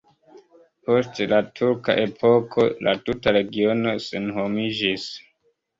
Post 0.87 1.21
la 1.33 1.41
turka 1.59 1.97
epoko 2.05 2.67
la 2.89 2.97
tuta 3.05 3.37
regiono 3.39 3.97
senhomiĝis. 4.11 5.11